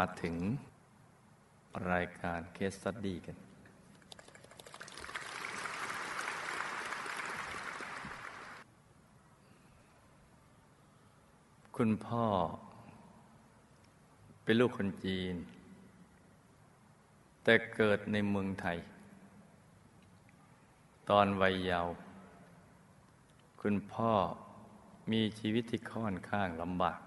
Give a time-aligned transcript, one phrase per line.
[0.00, 0.36] ามาถึง
[1.90, 3.36] รายการเคสตัดดี้กัน
[11.76, 12.26] คุณพ่อ
[14.42, 15.34] เป็นลูกคนจีน
[17.44, 18.78] แต่เกิดในเมืองไทย
[21.10, 21.94] ตอนวัยเยาว์
[23.60, 24.12] คุณพ่อ
[25.12, 27.00] มีชีวิตที่ค่อนข้างลำบาก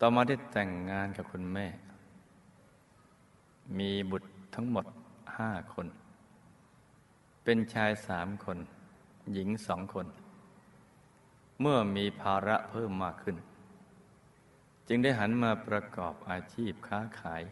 [0.00, 1.66] ต่อมาได้แต่งงานกับคุณแม่
[3.78, 4.84] มีบุตรทั้งหมด
[5.38, 5.86] ห้าคน
[7.44, 8.58] เป็นชายสามคน
[9.32, 10.06] หญิงสองคน
[11.60, 13.36] เมื่อมีภาระเพิ่มมากขึ้น
[14.88, 17.42] จึงได้หันมาประกอบอาชีพค้าขาย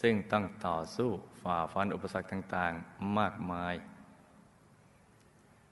[0.00, 1.10] ซึ่งต้องต่อสู้
[1.42, 3.74] ฝ่าฟันอุปสรรคต่าง ๆมากมาย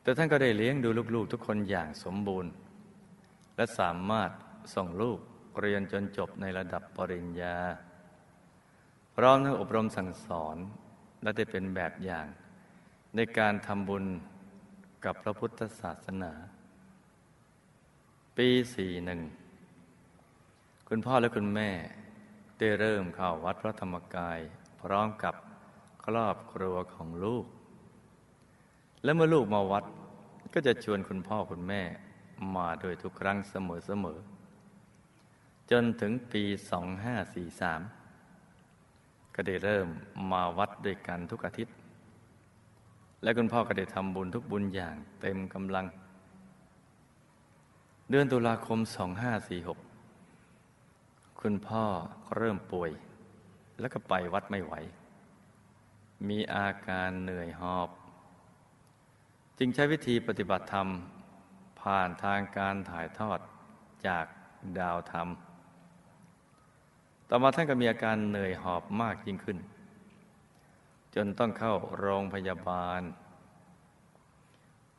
[0.03, 2.51] แต่ท่านก็ได้เลี้ยงดูลูกๆทุกคนอย่างสมบูรณ์
[3.57, 4.31] และสามารถ
[4.75, 5.19] ส่งลูก
[5.61, 7.57] เรียนจนจบในระดับปริญญา
[9.17, 10.57] พร้อมทั้งอบรมสั่งสอน
[11.23, 12.27] และได้เป็นแบบอย่าง
[13.17, 14.05] ในการทำบุญ
[15.05, 16.33] กับพระพุทธศาสนา
[18.37, 19.21] ปีสี่หนึ่ง
[20.89, 21.71] คุณพ่อและคุณแม่
[22.59, 24.39] ได้เริ่มเข้าวัดพระธรรมกาย
[24.83, 25.35] พร้อมกับ
[26.07, 27.45] ครอบครัวของลูก
[29.05, 29.85] และเมื่อลูกมาวัด
[30.55, 31.83] ก็จะชวนคุณพ่อคุณแม่
[32.57, 34.34] มาโดยทุกครั้งเสมอๆ
[35.71, 36.45] จนถึงปี
[38.09, 39.89] 2543 ก็ได้เริ่ม
[40.31, 41.75] มาวัดด้วยกันทุกอาทิตย์
[43.23, 45.87] และคุณพ่อก็ได้ทำบุญทุกบุญอย่างเต็มกำลัง
[48.11, 48.79] เดือนตุลาคม
[50.05, 51.85] 2546 คุณพ่อ
[52.37, 52.91] เริ่มป่วย
[53.81, 54.75] แล้วก็ไปวัดไม่ไหว
[56.29, 57.89] มีอาการเหนื่อยหอบ
[59.59, 60.89] จึงใช้วิธีปฏิบัติธรรม
[61.81, 63.39] ผ่านทางการถ่ายทอด
[64.07, 64.25] จาก
[64.79, 65.29] ดาวธรรม
[67.29, 69.59] ต่อมาท่านก็มีอาการเหนื่อยหอบมากยิ่งขึ้น
[71.15, 73.03] จนต้องเข้าโรงพยาบาล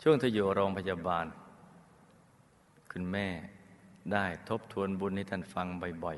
[0.02, 1.26] ช่วงที่อยู่โรงพยาบาล
[2.92, 3.28] คุณแม่
[4.14, 5.68] ได้ทบทวนบุญให้ท่านฟัง
[6.04, 6.18] บ่อย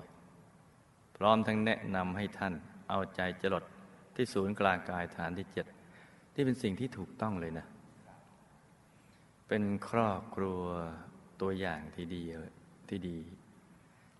[0.57, 2.53] ๆ พร้อมทั้งแนะนำให้ท่าน
[2.89, 3.63] เอาใจจรด
[4.15, 5.65] ที่ศูนย์กลางกายฐานที่เจ็ด
[6.33, 7.65] ที่เป็นสิ่งที่ถูกต้องเลยนะ
[9.47, 10.61] เป็นครอบครัว
[11.41, 12.23] ตัวอย่างที่ดี
[12.89, 13.17] ที่ดี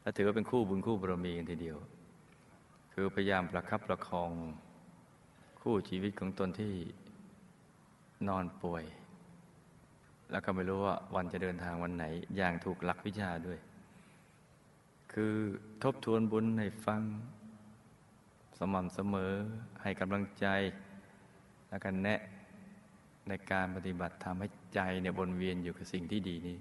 [0.08, 1.78] และถือว่าเป็นคู่บุญคู่บารมีกันทีเดียว
[2.94, 4.32] คือพยายามประคับประคอง
[5.62, 6.74] คู่ชีวิตของตนที่
[8.28, 8.84] นอนป่วย
[10.32, 12.06] แล้วก็ไม่รู้ว่าวันจะเดินทางวันไหน
[12.38, 13.60] อย่างถูกหลักวิชาด้วย
[15.14, 15.36] คือ
[15.84, 17.02] ทบทวนบุญให้ฟัง
[18.60, 19.34] สม่ำเสมอ
[19.82, 20.48] ให้กำลังใจ
[21.70, 22.20] แล้วก็แนะ
[23.28, 26.58] ในการปฏิบัติทำให้ใจเนี่ยวนเวียนอยู่กับสิ่งที่ดีนี้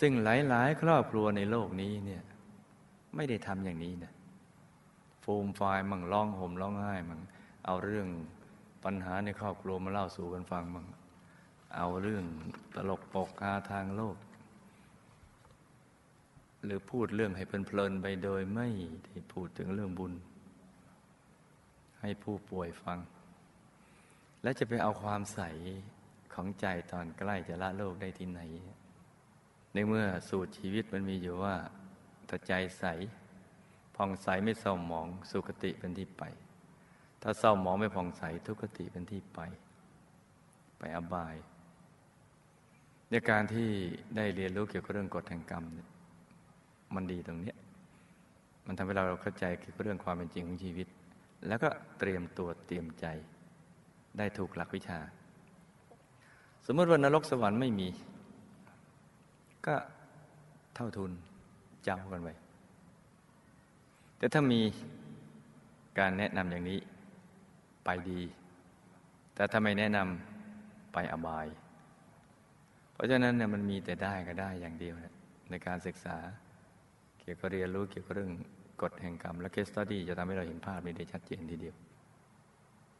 [0.00, 2.22] ซึ่งหลาย ๆ ครอบครัวในโลกนี้เนี่ย
[3.16, 4.12] ไม่ได้ทำอย่างนี้นะ
[5.24, 7.20] ฟูมฟายมั่งร้องห่มร้องไห้มั่ง
[7.66, 8.08] เอาเรื่อง
[8.84, 10.86] ปัญหาในครอบครัวมาเล่าสู่กันฟังมั่ง
[11.76, 12.24] เอาเรื่อง
[12.74, 14.16] ตลกปกอาทางโลก
[16.64, 18.68] หรือพูดเรื่องให้เพลินๆไปโดยไม่
[19.04, 20.12] ได้พูดถึงเรื่องบุญ
[22.00, 22.98] ให้ผู้ป่วยฟัง
[24.42, 25.40] และจะไปเอาความใส
[26.34, 28.40] ของใจตอนใกล้จะละโลกได้ที่ไหน
[29.76, 31.54] ในเมื่อสูตรชีวิตมันมีอยู่ว่า
[32.28, 32.84] ถ้าใจใส
[33.96, 36.22] ผ่องใสไม่เศร้าหมองสุคติเป็นที่ไป
[37.22, 39.40] ถ้าเศร้าหมองไม่ผ่องใสทุกขติเป็นที่ไป
[40.78, 41.36] ไปอบาย
[43.10, 43.68] ในการที่
[44.16, 45.88] ได้เรียนรู้เกี่ยวกับเรื่องกฎแห่งกรรมเนี่ย
[46.94, 47.54] มันดีตรงนี้
[48.66, 50.86] มันทำให้เราเข้าใจเกี่ยวกับเรื่องความเป็นจริงของชีวิต
[51.48, 53.06] แล้วก็เตรียมตัวเตรียมใจ
[54.18, 55.00] ได้ถูกหลักวิชา
[56.66, 57.88] สมมติว่านรกสวรรค์ไม่มี
[59.66, 59.76] ก็
[60.74, 61.10] เท่าทุน
[61.88, 62.28] จ้ากันไป
[64.18, 64.60] แต่ถ้ามี
[65.98, 66.78] การแนะนำอย่างนี้
[67.84, 68.20] ไปดี
[69.34, 71.46] แต่ถ้าไม่แนะนำไปอบาย
[72.92, 75.14] เพราะฉะนั้นเนี่ยมันมีแต่ได้ก็ได้อย่างเดียวนะ
[75.50, 76.16] ในการศึกษา
[77.20, 78.32] เกี่ยวกับเรียนรู้เกี่ยวกับเรื่อง
[78.82, 81.76] กฎแห่งกรรม และเคสตดี้จะทำให้เราเห็นภาพนี้ได้ชัดเจนทีเดียว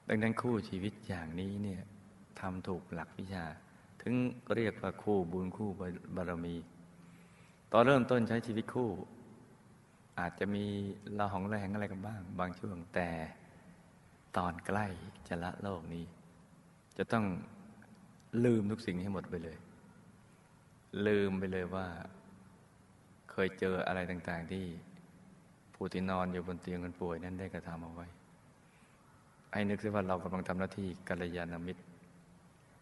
[0.08, 1.82] ดังนั้นคู่ชีวิตอย่างนี้เนี่ย
[2.40, 3.44] ทำถูกหลักวิชา
[4.08, 4.20] ถึง
[4.54, 5.70] เรียกว่าคู่บุญคู่
[6.16, 6.56] บารมี
[7.72, 8.90] ตอนเริ่มต้นใช้ชีวิตคู่
[10.18, 10.64] อาจจะมี
[11.18, 13.08] ละหองระแหงอะไรกันบ้าง บางช่วงแต่
[14.36, 14.86] ตอนใกล้
[15.28, 16.04] จะละโลกนี้
[16.96, 17.24] จะต้อง
[18.44, 19.58] ลืมทุกสิ่งให้หมดไปเลย
[21.06, 21.86] ลืมไปเลยว่า
[23.30, 24.64] เคยเจออะไรต่าง ๆ ที่
[25.74, 28.06] ผู้ที่นอนอยู่บนเตียงคนป่วยนั้นได้กระทำเอาไว้
[29.52, 31.82] ให้นึกซิว่าเรากำลังทำหน้าที่กัลยาณมิตร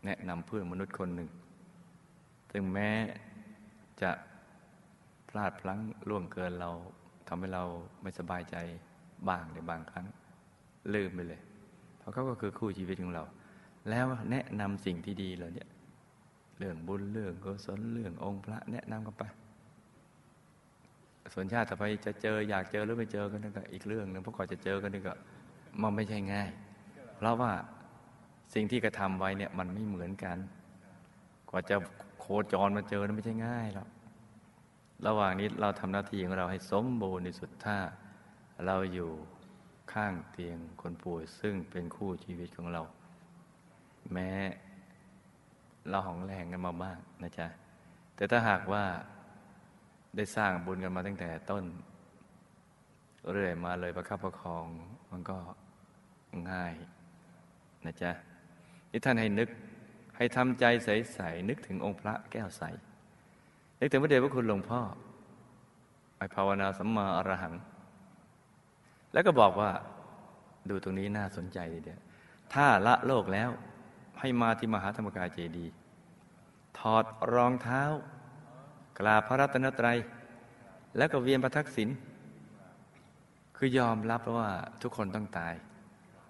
[0.05, 1.29] แนะนำเพื่อนมนุษย์คนหนึ่ง
[2.53, 2.91] ถึงแม้
[4.03, 4.11] จะ
[5.29, 6.71] พลาดพลั้งล่วงเกินเรา
[7.29, 7.63] ทำให้เรา
[8.03, 8.57] ไม่สบายใจ
[9.29, 10.07] บ้างในบางครั้ง
[10.95, 11.41] ลืมไปเลย
[11.99, 13.25] เพราะเขาก็คือคู่ชีวิตของเรา
[13.91, 15.67] แล้วแนะนำสิ่งที่ดีเหล่านี้
[16.59, 19.25] เรื่องบุญเรื่องกุศลเรื่ององค์พระแนะนำกันไป
[21.33, 25.15] ส่วนชาติต่อไปจะเจออยากเจอหรือไม่เจอกันนั่นก็อีกเรื่องหนึงเพราะก่อนจะเจอกันนี่ก็
[25.83, 26.49] มันไม่ใช่ง่าย
[27.17, 27.53] เพราะว่า
[28.55, 30.37] สิ่งที่กระทำไว้เนี่ยมันไม่เหมือนกัน
[31.51, 31.77] กว่าจะ
[32.21, 33.89] โคจรมาเจอนั้นไม่ใช่ง่ายหรอก
[35.07, 37.77] ระหว่างนี้เราทำหน้าที่ของเราให้สมบูรณ์ที่สุดถ้า
[38.67, 39.11] เราอยู่
[39.93, 42.83] ข้างเตียงคนป่วยซึ่งเป็นคู่ชีวิตของเรา
[44.13, 44.31] แม้
[45.89, 47.47] เราหองแรงกันมาบ้างนะจ๊ะ
[48.17, 48.85] แต่ถ้าหากว่า
[50.17, 51.65] ได้สร้างบุญกันมาตั้งแต่ต้น
[53.31, 54.67] เรื่อยมาเลยประคับประคอง
[55.11, 55.37] มันก็
[56.51, 56.75] ง่าย
[57.87, 58.13] นะจ๊ะ
[58.95, 59.49] นี่ท่านให้นึก
[60.17, 62.63] ให้ทำใจใสๆนึกถึงองค์พระแก้วใส
[63.81, 64.81] นึกถึงพระเดชพระคุณหลวงพ่อ
[66.17, 67.55] ไอภาวนาสัมมาอรหัง
[69.13, 69.71] แล้วก็บอกว่า
[70.69, 72.01] ดูตรงนี้น่าสนใจดีเดียว
[72.53, 73.51] ถ้าละโลกแล้ว
[74.21, 75.75] ให้มาที่มหาธรรมกายเจดีย์
[76.79, 77.83] ถอดรองเท้า
[78.99, 79.99] กราบพระรัตนตรัย
[80.97, 81.89] แล้วก็เวียนประทักษิณ
[83.57, 84.51] คือยอมรับว่า
[84.83, 85.55] ทุกคนต้องตาย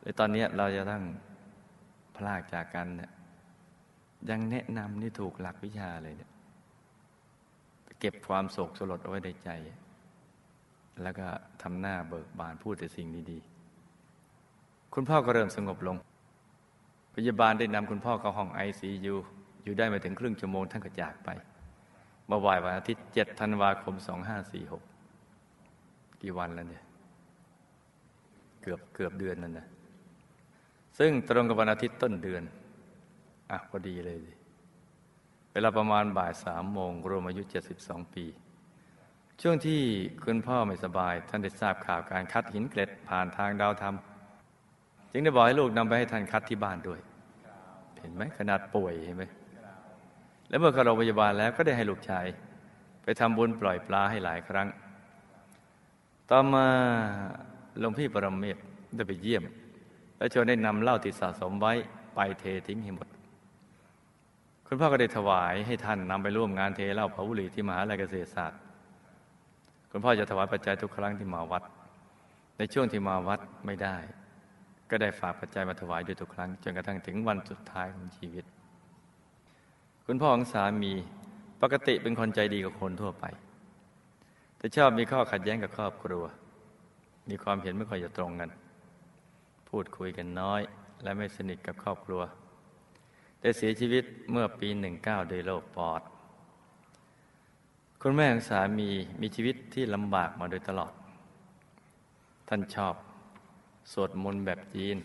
[0.03, 1.05] และตอนนี้เราจะต้อง
[2.17, 3.11] พลากจากกันเนี่ย
[4.31, 6.31] ยังแนะนำนี่ถูกหลักวิชาเลยเนี่ย
[8.01, 9.51] เก็บความโศกสลดเอาไว้ในใจ
[11.03, 11.27] แล้วก็
[11.63, 15.97] ทำหน้าเบิกบานพูดแต่สิ่งดีๆ คุณพ่อก็เริ่มสงบลง
[17.15, 19.15] พยาบาลได้นำคุณพ่อเข้าห้องไอซียู
[19.65, 21.29] อยู่ได้มาถึงครึ่งชั่วโมงท่านก็จากไป
[22.29, 23.95] เมื่อวานวันอาทิตย์7ธันวาคม
[25.49, 26.85] 2546กี่วันแล้วเนี่ย
[28.63, 29.67] เกือบเกือบเดือนนั่นนะ
[30.99, 32.43] ซึ่งตรงกับวันอาทิตย์ต้นเดือน
[33.50, 34.19] อะพอดีเลย
[35.52, 37.43] เวลาประมาณบ่ายสามโมงรวมอายุ
[37.79, 38.25] 72 ปี
[39.43, 39.81] ช่วงที่
[40.25, 43.94] คุณพ่อไม่สบาย ท่านได้ทราบข่าวการคัดหินเกล็ดผ่านทางดาวธรรม
[45.11, 47.00] จึงได้บอกให้ลูกนำไปให้ท่านคัดที่บ้านด้วย
[48.00, 49.25] เห็นไหมขนาดป่วยเห็นไหม
[50.49, 52.26] แล้วเมื่อเข้าโรงพยาบาลแล้วก็ได้ให้ลูกชาย
[53.02, 54.69] ไปทำบุญปล่อยปลาให้หลายครั้ง
[56.31, 56.67] ต่อมา
[57.81, 58.56] หลวงพี่ปรมเมศ
[58.96, 59.44] ได้ไปเยี่ยม
[60.25, 61.73] และชวนได้นำเหล้าที่สะสมไว้
[62.15, 63.09] ไปเททิ้งให้หมด
[64.67, 68.61] คุณพ่อก็ได้ถวายให้ท่านนำไปร่วมงานเทเหล้าเผาบุหรี่ที่มหาลัยเกษตรศาสตร์
[69.91, 71.62] คุณพ่อจะถวายปัจจัยทุกครั้งที่มาวัด
[72.59, 73.97] ในช่วงที่มาวัดไม่ได้
[74.91, 78.44] ก็ได้ฝากปัจจัยมาถวายด้วยทุกครั้งจนกระทั่งถึงวันสุดท้ายของชีวิต
[80.06, 80.93] คุณพ่อของสามี
[81.62, 83.25] ปกติเป็นคนใจดีกว่าคนทั่วไป
[84.56, 86.25] แต่ชอบมีข้อขัดแย้งกับครอบครัว
[87.31, 88.50] มีความเห็นไม่ค่อยจะตรงกัน
[89.79, 90.61] พูดคุยกันน้อย
[91.03, 92.23] และไม่สนิทกับครอบครัว
[93.41, 96.03] ได้เสียชีวิตเมื่อปีหนึ่งเก้าโดยโรคปอด
[98.03, 98.91] คุณแม่ของสามี
[99.21, 100.93] มีชีวิตที่ลำบากมาโดยตลอด
[102.49, 102.94] ท่านชอบ
[103.93, 104.97] สวดมนต์แบบจีน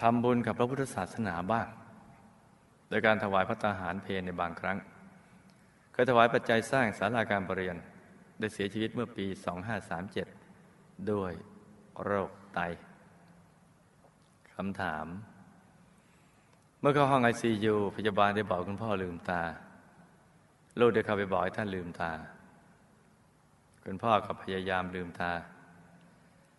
[0.00, 1.66] ทำบุญกับพระพุทธศาสนาบ้าง
[2.88, 4.78] โดยการถวายพระตาหารเพลในบางครั้ง
[5.92, 7.76] เคยถวายปัจจัยสร้างศาลาการประเรียน
[8.38, 9.26] ได้เสียชีวิตเมื่อปี
[9.98, 11.32] 2537 ด้วย
[12.04, 15.06] โรคไตำถาม
[16.80, 19.42] เมื่อเข้าห้องไอซียูพยาบาลได้บอกคุณพ่อลืมตา
[20.78, 22.12] ลูกได้เข้าไปบอกให้ท่านลืมตา
[23.84, 25.32] คุณพ่อก็พยายามลืมตา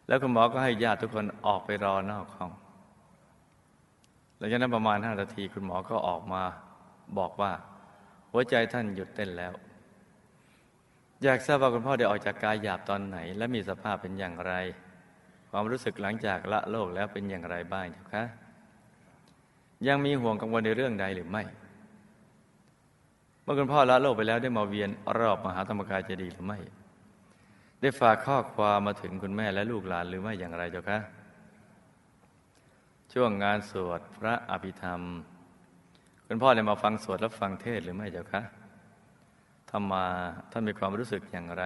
[0.08, 2.52] แล้วคุณหมอก็ให้ญาติทุกคนออกไปรอนอกห้อง
[4.38, 6.44] หลังจากนั้นประมาณห้านาทีคุณหมอก็ออกมา
[7.18, 7.52] บอกว่า
[8.32, 9.54] หัวใจท่านหยุดเต้นแล้ว
[11.24, 14.54] อยากทราบว่าคุณพ่อได้ออกจากกายหยาบตอนไหน และมีสภาพเป็นอย่างไร
[15.52, 18.24] ความรู้สึกหลังจากละโลกแล้วเป็นอย่างไรบ้างเจ้าคะ
[19.88, 21.44] ยังมีห่วงกังวลในเรื่องใดหรือไม่
[23.44, 24.90] เมื่อคุณพ่อละโลกไปแล้วได้มาเวียน
[25.20, 26.60] รอบมหาธรรมกายจะดีหรือไม่
[27.82, 31.00] ได้ฝากข้อความมาถึงคุณแม่และลูกหลานหรือไม่อย่างไรเจ้าคะ
[33.14, 35.02] ช่วงงานสวดพระอภิธรรม
[36.28, 38.42] คุณพ่อได้มาฟังสวดและฟังเทศหรือไม่เจ้าคะ
[39.72, 40.06] ทำมา
[40.52, 41.64] ท่านมีความรู้สึกอย่างไร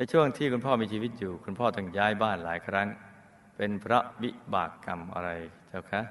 [0.00, 2.88] นช่วงที่คุณพ่อมีชีวิตอยู่ คุณพ่อต้องย้ายบ้านหลายครั้ง
[3.56, 5.30] เป็นพระวิบากกรรมอะไร
[5.68, 6.02] เจ้าคะ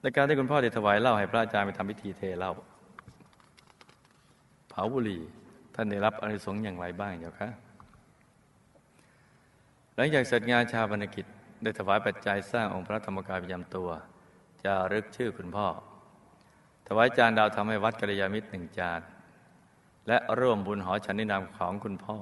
[0.00, 2.52] ในการที่คุณพ่อได้ถวายเหล้าให้พระอาจารย์ไปทำพิธีเทเหล้า
[4.68, 5.22] เผาบุหรี่
[5.74, 7.48] ท่านได้รับอานิสงส์อย่างไรบ้างเจ้าคะ
[9.94, 11.26] หลังจากเสร็จงานชาปนกิจ
[11.62, 13.88] ได้ถวายปัจจัยสร้างองค์พระธรรมกายประจำตัว
[14.64, 15.66] จะรึกชื่อคุณพ่อ
[16.86, 19.02] ถวายจานดาวทำให้วัดกัลยาณมิตรหนึ่งจาน
[20.08, 22.16] และร่วมบุญหอฉันนินามของคุณพ่อ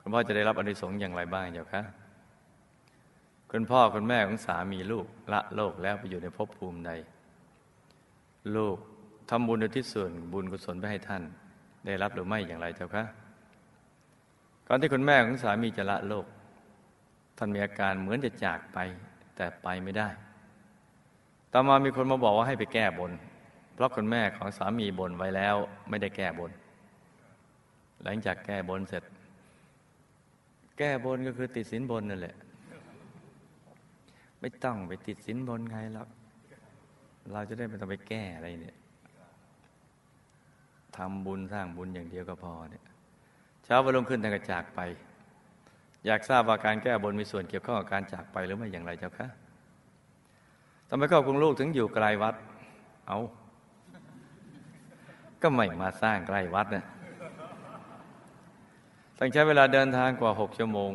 [0.00, 1.82] คุณพ่อจะได้รับอนิสงส์อย่างไรบ้างเจ้าคะ
[3.52, 6.90] คุณพ่อคุณแม่ของสามีลูกละโลกแล้วไปอยู่ในภพภูมิใด
[8.56, 8.76] ลูก
[9.30, 11.22] ทำบุญในที่ส่วนบุญกุศลไปให้ท่าน
[11.86, 13.04] ได้รับหรือไม่อย่างไรเจ้าคะ
[14.68, 16.26] ก่อนที่คุณแม่ของสามีจะละโลก
[17.38, 18.78] ท่านมีอาการเหมือนจะจากไป
[19.36, 20.08] แต่ไปไม่ได้
[21.52, 23.12] ต่อมามีคนมาบอกว่าให้ไปแก้บน
[23.78, 25.56] เพราะคุณแม่ของสามีบ่นไว้แล้ว
[25.88, 26.52] ไม่ได้แก้บน
[28.04, 29.04] หลังจากแก้บนเสร็จ
[30.78, 32.36] แก้บนก็คือติดสินบนนั่นแหละ
[34.40, 36.08] ไม่ต้องไปติดสินบนใครหรอก
[37.32, 38.76] เราจะได้ไม่ต้องไปแก้อะไรเนี่ย
[40.96, 42.84] ทำบุญสร้างบุญอย่างเดียวก็พอเนี่ย
[43.64, 44.80] เช้าวันรุ่งขึ้นท่านก็จากไป
[46.06, 49.28] อยากทราบว่าการแก้บนมีส่วนเกี่ยวข้องกับการจากไปหรือไม่อย่างไรเจ้าคะ
[50.88, 52.34] ทำไมครอบครัวลูกถึงอยู่ไกลวัด
[53.08, 53.18] เอา
[55.42, 56.84] ก็ไม่มาสร้างใกล้วัดนะ
[59.18, 60.90] ต้องใช้เวลาเดินทางกว่าหกชั่วโมง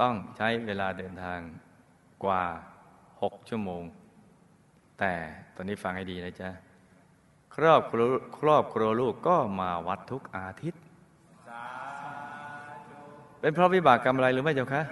[0.00, 1.40] ต้องใช้เวลาเดินทาง
[2.24, 2.42] กว่า
[3.22, 3.82] หกชั่วโมง
[4.98, 5.12] แต่
[5.54, 6.50] ตอนนี้ฟังให้ดีนะจ๊ะ
[7.56, 8.08] ครอบครัว
[8.38, 10.82] ครอบครัวลูกก็มาวัดทุกอาทิตย์
[13.40, 14.82] เป็นเพราะวิบากกรรมอะไรหรือไม่เจ้าคะ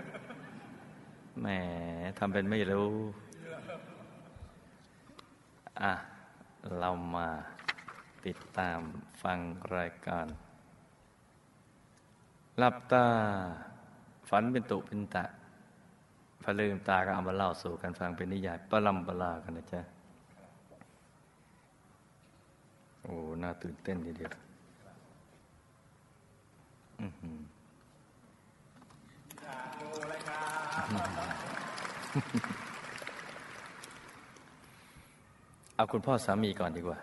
[1.40, 1.46] แหม
[2.18, 2.92] ทำเป็นไม่รู้
[5.82, 5.92] อะ
[6.78, 7.28] เรามา
[8.26, 8.80] ติดตาม
[9.22, 9.38] ฟัง
[9.76, 10.26] รายการ
[12.58, 13.06] หลับตา
[14.28, 15.24] ฝันเป็นตุเป็นตะ
[16.42, 19.80] พอลืมตาก็เอามาเล่าสู่กันฟังเป็นนิยายปลำปลากันนะจ๊ะ
[23.02, 24.32] โอ้ น่าตื่นเต้นทีเดียว
[27.00, 27.38] อื้อหือ
[35.82, 36.98] เอาคุณพ่อสามีก่อนดีกว่า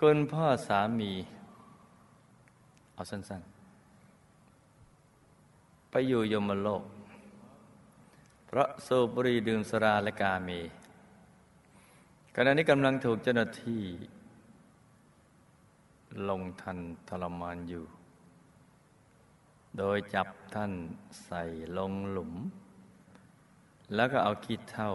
[0.00, 1.12] คุณพ่อสามี
[2.94, 3.42] เอาสั้น
[5.06, 6.82] ๆ ไปอยู่ยมโลก
[8.46, 10.50] เพราะสูบบุหรี่ดื่มสราและกาเม
[12.34, 13.82] ขณะนี้กำลังถูกเจ้าหน้าที่
[16.28, 16.78] ลงทัน
[17.08, 17.84] ทรมานอยู่
[19.78, 20.72] โดยจับท่าน
[21.24, 21.42] ใส่
[21.78, 22.34] ลงหลุม
[23.94, 24.90] แล้วก็เอาขี้เท่า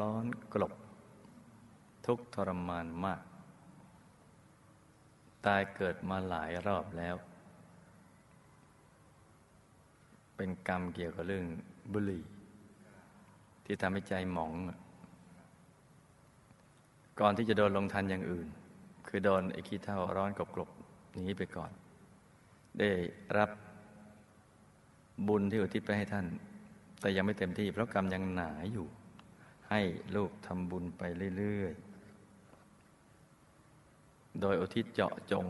[0.00, 0.72] ร้อนๆกลบ
[2.06, 3.22] ทุกทรมานมาก
[5.46, 7.16] ตายเกิดมาหลายรอบแล้ว
[10.36, 11.46] เป็นกรรมเกี่ยวกับเรื่อง
[11.92, 12.24] บุหรี่
[13.64, 14.52] ที่ทำให้ใจหมอง
[17.20, 18.48] ก่อนที่จะโดนลงทันอย่างอื่น
[19.08, 21.70] คือโดนไอ้ขี้เท่าร้อนกลบๆนี้ไปก่อน
[22.78, 22.90] ได้
[23.36, 23.50] รับ
[25.28, 26.26] บุญที่อุทิศไปให้ท่าน
[27.06, 28.86] แต่ยังไม่เต็มที่ เพราะกรรมยังหนาอยู่
[29.70, 29.80] ให้
[30.16, 31.02] ลูกทำบุญไป
[31.36, 31.74] เรื่อย
[33.46, 35.46] ๆ โดยอุทิศเจาะจง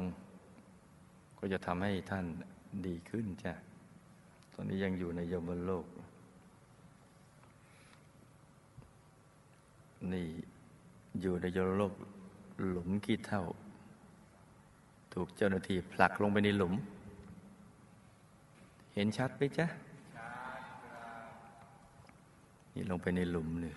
[1.38, 2.26] ก็จะทำให้ท่าน
[2.86, 3.52] ดีขึ้นจ้ะ
[4.52, 5.86] ตอนนี้ยังอยู่ในยมโลก
[10.12, 10.26] นี่
[11.20, 11.92] อยู่ในยมโลก
[12.68, 13.44] หลุมขี้เท่า
[15.12, 16.74] ถูกเจ้าหน้าที่ผลักลงไปในหลุม
[18.94, 19.68] เห็นชัดไหมจ๊ะ
[22.76, 23.74] นี่ลงไปในหลุมเลย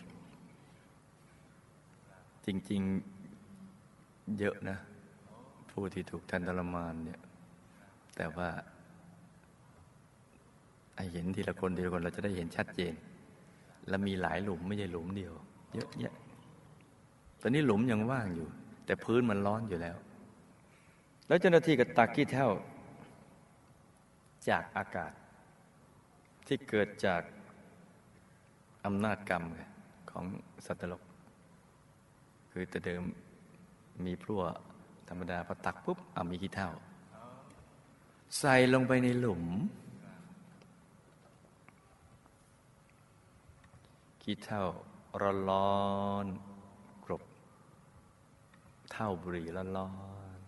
[2.46, 2.82] จริง
[3.60, 4.77] ๆ เยอะนะ
[5.72, 7.20] ผู้ที่ถูกทันทรมานเนี่ย
[8.15, 8.50] แต่ว่า
[10.96, 12.94] ไอเห็นทีละคนทีละคนเราจะได้เห็นชัดเจน
[13.88, 15.34] และมีหลายหลุมไม่ใช่หลุมเดียว
[15.74, 16.13] เยอะแยะ
[17.41, 18.48] ตอนนี้หลุมยังว่างอยู่
[18.86, 19.98] แต่พื้นมันร้อนอยู่แล้ว
[21.27, 22.50] แล้วเจ้าหน้าที่ก็ตักขี้เท่า
[24.50, 25.13] จากอากาศ
[26.48, 27.22] ที่เกิดจาก
[28.86, 29.43] อำนาจกรรม
[30.12, 30.25] ของ
[30.65, 31.03] สัตว์โลก
[32.51, 33.03] คือแต่เดิม
[34.05, 34.41] มีพลั่ว
[35.09, 36.69] ธรรมดาพอตักปุ๊บเอามีขี้เท่า
[38.39, 39.43] ใส่ลงไปในหลุม
[44.21, 44.63] ขี้เท่า
[45.50, 45.79] ร้อ
[46.24, 47.24] นๆกรบ
[48.91, 49.45] เท่าบุหรี่
[49.77, 49.89] ร้อ
[50.38, 50.39] น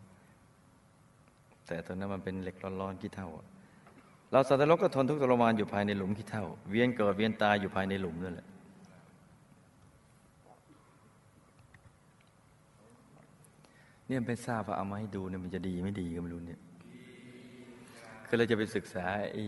[0.78, 3.30] ๆแต่ตอนนั้นมันเป็นเหล็กร้อนๆขี้เท่า
[4.32, 8.48] เราสัตว์โลกก็ทนทุกข์ทรมานอยู่ภายในหลุมขี้เท่า เวียนเกิดเวียนตายอยู่ภายในหลุมนั่นแหละ
[14.08, 16.62] เนี่ยไปทราบว่าเอามาให้ดูเนี่ยมันจะดีไม่ดีก็ไม่รู้เนี่ย
[18.28, 19.46] คือเราจะไปศึกษาไอ้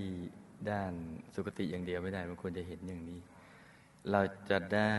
[0.70, 0.92] ด้าน
[1.36, 3.20] สุขติอย่างเดียวไม่ได้มันควรจะเห็นอย่างนี้
[4.12, 4.96] เราจะได้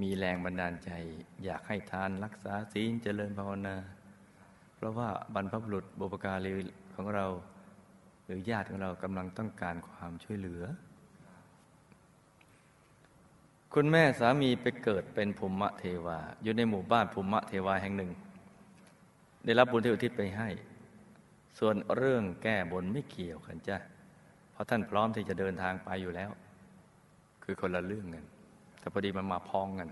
[0.00, 0.90] มีแรงบันดาลใจ
[1.44, 3.76] อยากให้ทานรักษาศีลเจริญภาวนา
[4.76, 6.52] เพราะว่าบรรพบุรุษบุปการี
[6.96, 7.26] ของเรา
[8.30, 10.62] รือญาติของเรากำลังต้องการความช่วยเหลือ
[13.74, 18.10] คุณแม่สามีไปเกิดเป็นภูมิเทวา อยู่ในหมู่บ้านภูมิเทวาแห่งหนึ่ง
[19.44, 20.48] ได้รับบุญที่อุทิศไปให้
[21.58, 23.76] ส่วนเรื่องแก้บนไม่เกี่ยวกันจ้ะ
[24.52, 26.30] เพราะท่านพร้อมที่จะเดินทางไปอยู่แล้ว
[27.44, 28.24] คือคนละเรื่องกัน
[28.80, 29.88] แต่พอดีมันมาพ้องกัน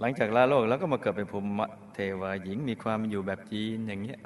[0.00, 1.50] หลังจากลาโลกแล้วก็มาเกิดเป็นภูมิ
[1.94, 4.20] เทวาหญิงมีความอยู่แบบจีนอย่างเงี้ย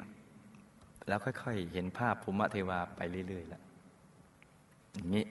[1.07, 3.61] แล้วค่อยๆ เห็นภาพภูมิเทวาไปเรื่อยๆแล้ว
[4.93, 5.25] อย่างนี้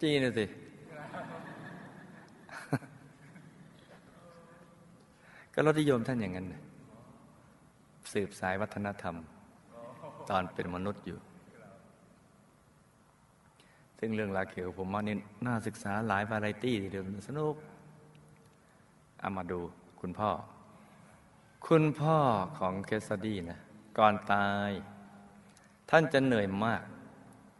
[0.00, 0.46] จีนะสิ
[5.54, 6.46] ก็รสนิยมท่านอย่างนั้น
[8.12, 9.16] สืบสายวัฒนธรรม
[10.30, 11.18] ตอนเป็นมนุษย์อยู่
[14.04, 15.16] ซึ่งเรื่องราวเกี่ยวกับผมว่านี่
[15.46, 17.54] น่าศึกษาหลายวาไรตี้ทีเดียวสนุก
[19.20, 19.60] เอามาดู
[20.00, 20.30] คุณพ่อ
[21.66, 22.16] คุณพ่อ
[22.58, 23.58] ของเคสดี้นะ
[23.98, 24.70] ก่อนตาย
[25.90, 26.82] ท่านจะเหนื่อยมาก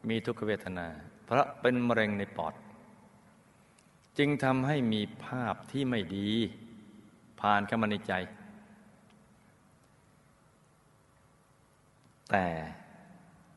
[0.08, 0.86] มีทุกขเวทนา
[1.24, 2.54] เพราะเป็นมะเร็งในปอด
[4.18, 6.30] จึงทำให้มีภาพที่ไม่ดี
[7.40, 8.12] ผ่านเข้ามาในใจ
[12.30, 12.46] แต่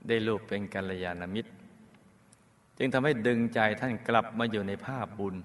[0.08, 1.52] ได้รูปเป็นกัลยาณมิตร
[2.78, 5.36] จึงทำให้ดึงใจท่านกลับมาอยู่ในภาพบุญ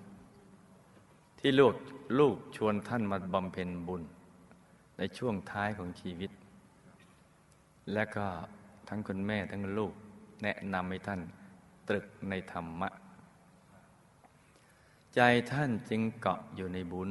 [1.38, 1.74] ที่ลูก
[2.18, 4.02] ลูกชวนท่านมาบำเพ็ญบุญ
[4.98, 6.30] ในช่วงท้ายของชีวิต
[7.92, 8.26] และก็
[8.88, 9.92] ทั้งคุณแม่ทั้งลูก
[10.42, 11.20] แนะนำให้ท่าน
[11.88, 12.88] ตรึกในธรรมะ
[15.14, 15.20] ใจ
[15.52, 17.10] ท่านจึงเกาะอยู่ในบุญ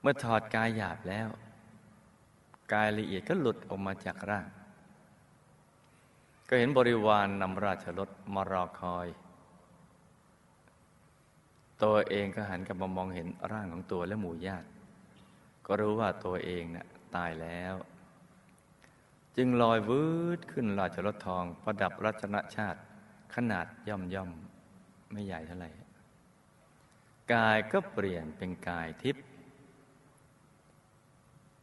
[0.00, 1.28] เมื่อถอดกายหยาบแล้ว
[2.72, 4.46] กายละเอียดก็หลุดออกมาจากร่าง
[6.48, 9.06] ก็เห็นบริวารนนำราชรถมารอคอย
[11.82, 14.68] ตัวเองก็หันกลับมามองเห็นร่างของตัวและหมู่ญาติ
[15.66, 17.74] ก็รู้ว่าตัวเองนะ่ะตายแล้ว
[19.36, 20.04] จึงลอยวื
[20.38, 22.80] ดขึ้นราชรถทอง ประดับรัชนชาติ
[23.34, 24.30] ขนาดย่อมย่อม
[25.12, 25.70] ไม่ใหญ่เท่าไหร่
[27.32, 29.24] กายก็เปลี่ยนเป็นกายทิพย์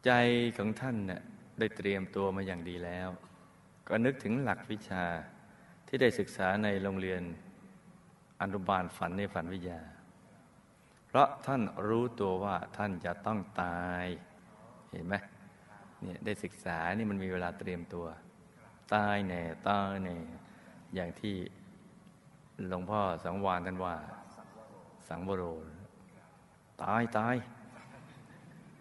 [0.05, 0.12] ใจ
[0.57, 1.21] ของท่านเนี่ย
[1.60, 3.10] ได้เตรียมตัวมาอย่างดีแล้ว
[3.88, 5.04] ก็นึกถึงหลักวิชา
[5.88, 7.21] ที่ได้ศึกษาในโรงเรียน
[8.41, 9.82] อนุบาลฝันในฝันวิทยา
[11.08, 14.06] เพราะท่านรู้ตัวว่าท่านจะต้องตาย
[14.91, 15.15] เห็นไหม
[16.04, 18.06] เนี่ยได้ศึกษานี่มันมีเวลาเตรียมตัว
[18.93, 20.17] ตายแน่ตายแน่
[20.95, 21.36] อย่างที่
[22.69, 23.95] หลวงพ่อสังวานท่านว่า
[25.08, 25.43] สังวโร
[26.84, 27.36] ตายตาย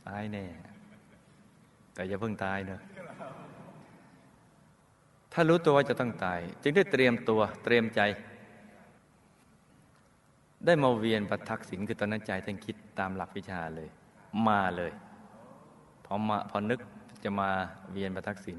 [0.08, 0.46] ตายแน่
[1.94, 2.80] แต่อย่าเพิ่งตายเนอะ
[5.36, 8.00] ถ้ารู้ตัวว่าจะต้องตาย จึงได้เตรียมตัวเตรียมใจ
[10.66, 13.88] ได้มาเวียนประทักษิณคือตอนนั้นใจท่านคิดตามหลักวิชาเลย
[14.48, 14.92] มาเลย
[16.04, 16.80] พอมาพอนึก
[17.24, 17.50] จะมา
[17.92, 18.58] เวียนประทักษิณ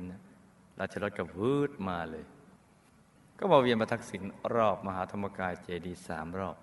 [0.80, 2.26] ราชรถกับวืดมาเลย
[3.40, 4.22] ก็มาเวียนประทักษิณ
[4.56, 6.56] รอบมหาธรรมกายเจดีสามรอบ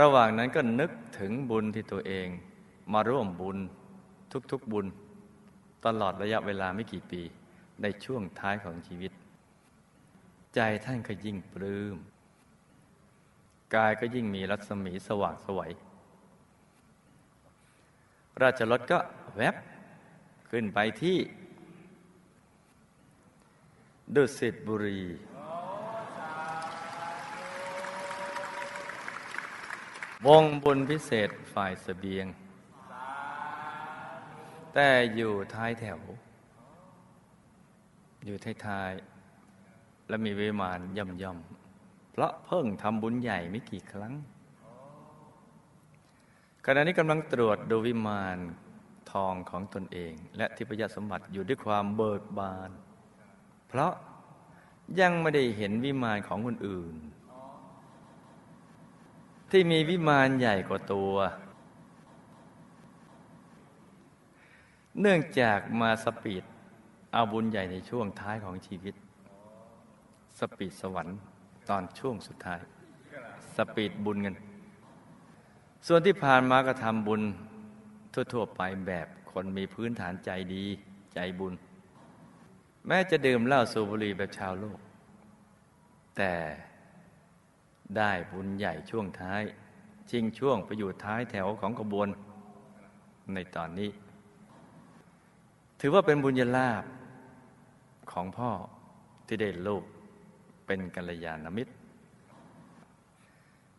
[0.00, 2.28] ระหว่างนั้นก็นึกถึงบุญที่ตัวเอง
[2.92, 3.58] มาร่วมบุญ
[4.52, 4.86] ทุกๆบุญ
[5.86, 7.22] ตลอดระยะเวลาไม่กี่ปี
[7.82, 9.12] ในช่วงท้ายของชีวิต
[10.54, 11.96] ใจท่านก็ยิ่งปลื้ม
[13.74, 15.70] กายก็ยิ่งมีรัศมีสว่างสวย
[18.42, 18.98] ราชรถก็
[19.36, 19.56] แวบ
[20.50, 21.18] ขึ้นไปที่
[24.14, 25.02] ดุสิตบุรี
[30.26, 32.26] วงบุญพิเศษฝ่ายสเสบียง
[34.74, 36.00] แต่อยู่ท้ายแถว
[38.24, 44.14] อยู่ท้ายๆและมีวิมานย่ำย่ำเพราะเพิ่งทำบุญใหญ่ไม่กี่ครั้ง
[46.64, 48.38] ขณะนี้กำลังตรวจดูวิมาน
[49.12, 52.70] ทองของตนเอง และทิพยสมบัติอยู่ด้วยความเบิกบาน
[53.68, 53.92] เพราะ
[55.00, 56.94] ยังไม่ได้เห็นวิมานของคนอื่น
[59.50, 61.14] ที่มีวิมานใหญ่กว่าตัว
[65.00, 66.44] เนื่องจากมาสปีด
[67.12, 68.94] เอาบุญใหญ่ในช่วงท้ายของชีวิต
[70.38, 71.18] สปีดสวรรค์
[71.68, 72.60] ตอนช่วงสุดท้าย
[73.56, 74.36] สปีดบุญเงิน
[75.86, 77.22] ส่วนที่ผ่านมาก็ทำบุญ
[78.32, 80.64] ทั่ว ๆ ไปแบบคนมีพื้นฐานใจดี
[81.14, 81.54] ใจบุญ
[82.86, 84.78] แม้จะดื่มเหล้าสูบบุหรี่แบบชาวโลก
[86.16, 86.32] แต่
[87.96, 89.42] ได้บุญใหญ่ช่วงท้าย
[90.10, 92.08] ชิงช่วงไปอยู่ท้ายแถวของกระบวน
[93.34, 93.90] ในตอนนี้
[95.80, 96.82] ถือว่าเป็นบุญญาลาภ
[98.12, 98.50] ของพ่อ
[99.26, 99.84] ที่ได้ลูก
[100.66, 101.72] เป็นกัลยาณมิตร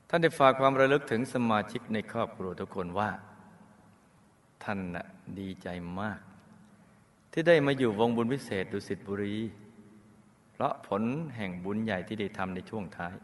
[0.09, 3.09] ท่านได้ฝากความระลึกถึงสมาชิกในครอบครัวทุกคนว่า
[4.63, 5.05] ท่านนะ
[5.39, 5.67] ดีใจ
[5.99, 6.19] มาก
[7.31, 9.35] ที่ได้มาอยู่วงบุญพิเศษดุสิตบุรี
[10.51, 11.03] เพราะผล
[11.35, 13.15] แห่งบุญใหญ่ที่ได้ทำในช่วงท้าย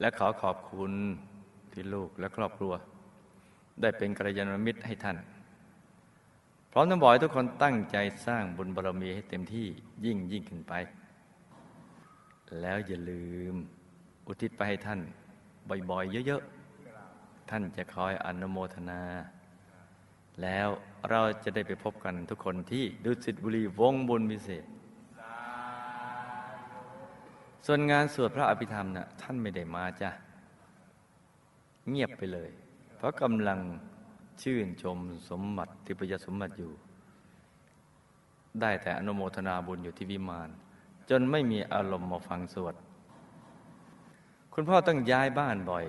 [0.00, 0.92] และขอขอบคุณ
[1.72, 2.72] ที่ลูกและครอบครัว
[3.80, 5.16] ได้เป็นกัลยาณมิตรให้ท่าน
[6.72, 9.66] พร้อมทั้งบอกให้ทุกคนตั้งใจสร้างบุญบารมีให้เต็มที่
[10.04, 10.74] ยิ่งยิ่งขึ้นไป
[12.60, 13.54] แล้วอย่าลืม
[14.26, 15.00] อุทิศไปให้ท่าน
[15.90, 19.00] บ่อยๆ เยอะๆ ท่านจะคอยอนุโมทนา
[20.42, 20.68] แล้ว
[21.10, 24.64] เราจะได้ไปพบกันทุกคนที่ดุสิตบุรีวงบุญวิเศษ
[27.66, 30.10] ส่วนงานสวดพระอภิธรรมนะ่ะท่านไม่ได้มาจ้ะ
[31.88, 32.50] เงียบไปเลย
[32.96, 33.58] เพราะกำลัง
[34.42, 34.98] ชื่นชม
[35.30, 36.72] สมบัติที่พยสมบัติอยู่
[38.60, 40.48] ได้แต่อนุโมทนาบุญอยู่ที่วิมาน
[41.10, 42.74] จนไม่มีอารมณ์มาฟังสวด
[44.54, 45.86] คุณพ่อต้องย้ายบ้านบ่อย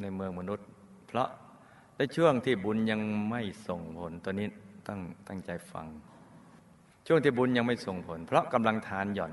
[0.00, 0.66] ในเมืองมนุษย์
[1.06, 1.28] เพราะ
[1.96, 4.48] ในช่วงที่บุญยังไม่ส่งผลตัวนี้
[4.88, 5.86] ต้องตั้งใจฟัง
[7.06, 9.32] ช่วงที่บุญยังไม่ส่งผล เพราะกำลังทานหย่อน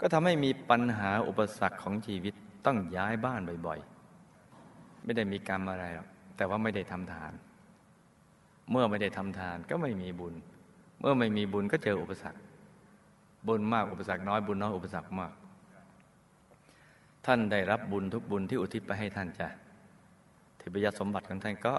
[0.00, 2.34] ก็ทำให้มีปัญหาอุปสรรคของชีวิต
[2.66, 6.08] ต้องย้ายบ้านบ่อยๆ ไม่ได้มีกรรมอะไรหรอก
[6.40, 7.32] แต่ว่าไม่ได้ทำทาน
[8.70, 10.34] เมื่อไม่ได้ทำทานก็ไม่มีบุญ
[11.00, 12.40] เมื่อไม่มีบุญก็เจออุปสรรค
[13.46, 15.32] บุญมากอุปสรรคน้อยบุญน้อยอุปสรรคมาก
[17.26, 19.48] ท่านได้รับบุญทุกบุญที่อุทิศไปให้ท่านจ้ะ
[20.60, 21.74] ทิพยสมบัติของท่านก็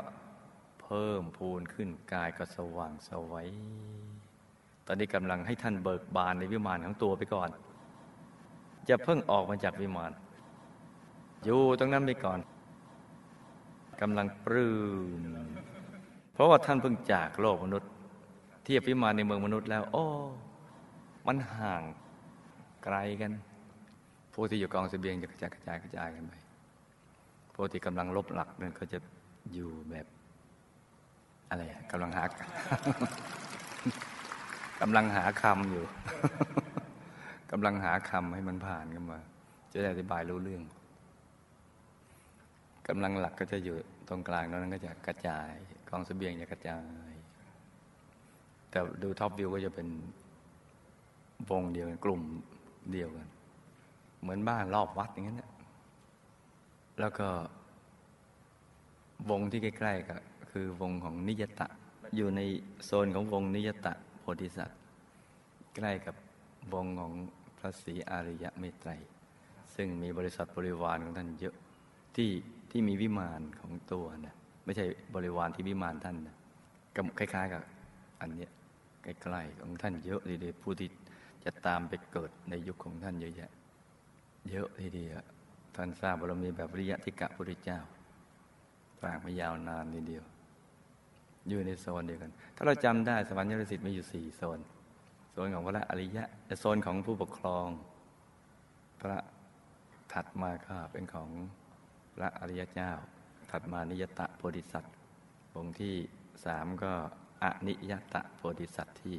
[0.82, 3.47] เพิ่มพูนขึ้นกายก็สว่างสวัย
[4.86, 7.50] ตอนนี้กำลังให้ท่านเบิกบานในวิมานของตัวไปก่อน
[8.89, 10.12] จะเพิ่งออกมาจากวิมาน
[11.43, 12.39] อยู่ตรงนั้นไปก่อน
[14.02, 14.74] กำลังปลื้
[15.20, 15.22] ม
[16.34, 17.90] เพราะว่าท่านเพิ่งจากโลกมนุษย์
[18.64, 20.06] เทียบวิมานในเมืองมนุษย์แล้ว โอ้
[21.28, 21.84] มันห่าง
[22.84, 23.32] ไกลกัน
[24.34, 26.34] พวกที่อยู่กองเสบียงจะกระจายกระจายกระจายกันไป
[27.56, 29.00] พวกที่กำลังลบหลักนั่นก็จะ
[29.54, 30.08] อยู่แบบ
[31.50, 32.24] อะไรกำลังหา
[34.82, 35.84] กำลังหาคำอยู่
[37.52, 39.20] กำลังหาคำให้มันผ่านกันมา
[39.72, 40.62] จะได้อธิบายรู้เรื่อง
[42.88, 43.76] กำลังหลักก็จะอยู่
[44.08, 45.52] ตรงกลางนั้นก็จะกระจาย
[45.89, 47.12] กองเสบียงจะกระจาย
[48.70, 49.88] แต่ดูท็อปวิวก็จะเป็น
[51.50, 52.22] วงเดียวกันกลุ่ม
[52.91, 53.28] เดียวกัน
[54.22, 55.52] เหมือนบ้านรอบวัดอย่างนั้นนะ
[57.00, 57.28] แล้วก็
[59.30, 60.15] วงที่ใกล้ๆก็
[60.52, 61.67] คือวงของนิยตะ
[62.15, 62.41] อยู่ใน
[62.86, 64.80] โซนของวงนิยตะโพธิสัตว์
[65.76, 66.15] ใกล้กับ
[66.74, 67.13] วงของ
[67.58, 68.91] พระศรีอาริยะเมตไตร
[69.76, 71.56] ซึ่งมีบริษัทบริวารของท่านเยอะ
[72.15, 72.32] ที่
[72.71, 76.36] ที่มีวิมานของตัวนะไม่ใช่บริวารที่วิมานท่านนะ
[76.95, 77.63] ก็คล้าย ๆ กับ
[78.21, 78.52] อันเนี้ย
[79.04, 80.89] ใกล้ๆของท่านเยอะทีเดียวผู้ที่
[81.45, 83.52] จะตามไปเกิดในยุคของท่านเยอะแยะ
[84.52, 85.21] เยอะทีเดียว
[85.76, 87.80] ท่านสร้างบารมีแบบริยะทิกะพุทธเจ้า
[89.02, 90.24] สร้างมายาวนานทีเดียว
[91.50, 94.60] อยู่ในโซนเดียวกัน ถ้าเราจำได้สวรรค์ยรสิทธิ์มีอยู่สี่โซน
[95.32, 96.26] โซนของพระอริยะ
[96.60, 97.67] โซนของผู้ปกครอง
[99.02, 99.17] พระ
[100.13, 101.30] ถัดมาก็เป็นของ
[102.15, 102.91] พระอริยเจ้า
[103.50, 104.93] ถัดมานิยตะโพธิสัตว์
[105.56, 105.95] วงค์ที่
[106.45, 106.91] สามก็
[107.43, 109.17] อนิยตะโพธิสัตว์ที่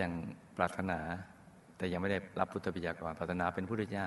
[0.00, 0.12] ยัง
[0.56, 1.00] ปรารถนา
[1.76, 4.06] แต่ยังไม่ได้รับพุทธปิยากรปรารถนาเป็นพุทธเจ้า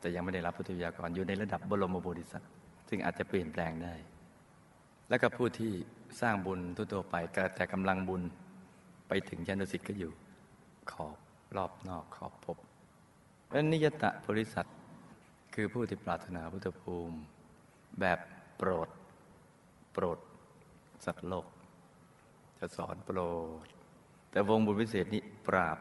[0.00, 2.50] แต่ยังไม่ได้รับพุทธปิยากรอยู่ในระดับบรมโพธิสัตว์
[2.88, 3.94] ซึ่งอาจจะเปลี่ยนแปลงได้
[5.08, 5.72] และก็ผู้ที่
[6.20, 7.14] สร้างบุญทั่วไป
[7.56, 8.22] แต่กำลังบุญ
[9.08, 10.12] ไปถึงชั้นดุสิตก็อยู่
[10.92, 11.16] ขอบ
[11.56, 12.58] รอบนอกขอบภพ
[13.50, 14.76] และนิยตะโพธิสัตว์
[15.54, 17.16] คือผู้ที่ปรารถนาพุทธภูมิ
[18.00, 18.18] แบบ
[18.56, 18.88] โปรด
[19.92, 20.18] โปรด
[21.04, 21.46] สัตว์โลก
[22.58, 23.18] จะสอนโปร
[23.64, 23.66] ด
[24.30, 25.78] แต่วงบุญพิเศษนี้ปราบ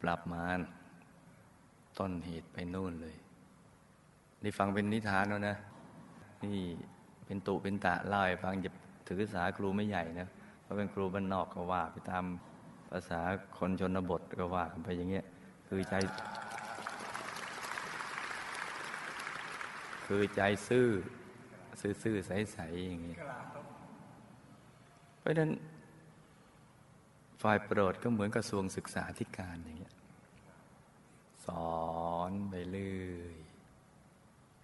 [0.00, 0.60] ปราบมาร
[1.98, 3.16] ต้นเหตุไปนู่นเลย
[4.42, 5.56] นี่ฟังเป็นนิทานแล้วนะ
[6.44, 6.58] นี่
[7.26, 8.70] เป็นตุเป็นตะเล่าให้ฟังจะ
[9.08, 10.28] ถือสาครูไม่ใหญ่นะ
[10.62, 12.24] เพราะเป็นครูบ้านนอกก็ว่าไปตาม
[12.90, 13.20] ภาษา
[13.58, 15.24] คนชนบทก็ว่ากันไปอย่างเงี้ย
[15.66, 15.94] คือใจ
[20.14, 20.88] คือใจซื่อ
[22.02, 23.16] ซื่อๆใสๆอย่างนี้
[25.18, 25.50] เพราะนั้น
[27.42, 29.94] ฝ่ายโปรดก็เหมือนกระทรวงศึกษาธิการอย่างเงี้ย
[31.46, 31.76] สอ
[32.30, 33.34] นไปเรื่อย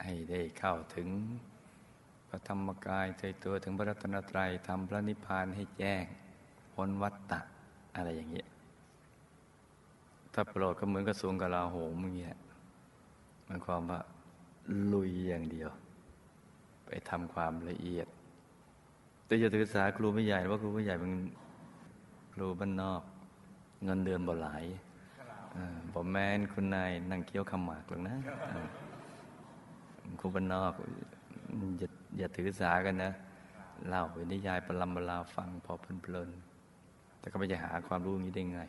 [0.03, 1.09] ให้ได้เข้าถึง
[2.29, 6.05] พระธรรมกายใจตัวถึงพระรัตนตรัยทำพระนิพพานให้แจ้ง
[6.75, 7.41] พ้นวัฏฏะ
[7.97, 8.49] อะไรอย่างเงี้ย
[10.33, 12.39] ถ้าโปรดก็เหมือนกระทรวงกลาโหมอย่างเงี้ย
[13.49, 14.01] มันความว่า
[14.93, 15.71] ลุยอย่างเดียว
[16.87, 18.07] ไปทำความละเอียด
[19.27, 21.13] แต่จะถือสาครูไม่ใหญ่ว่าครูไม่ใหญ่เป็น
[22.35, 23.03] ครูบ้านนอก
[23.85, 24.65] เงินเดือนบ่หลาย
[25.93, 28.17] ผมแม่นคุณนายนั่งเคี้ยวคำหมากหรอกนะ
[30.21, 30.73] ครูบ้านนอก
[31.79, 33.13] อย่าอย่าถือสากันนะ
[33.89, 38.61] เล่าไปนิยายประลำบลาฟังพอเพลินๆแต่ก็ไม่จะหาความรู้นี้ได้ไง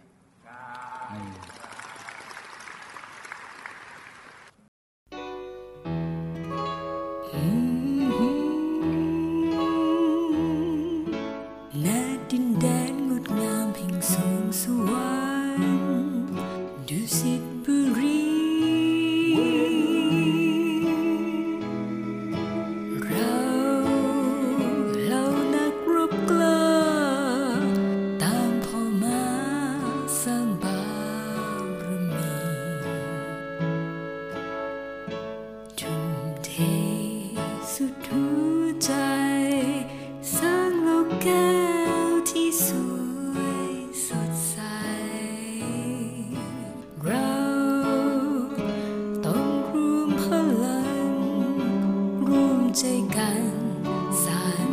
[52.82, 54.69] ร่วม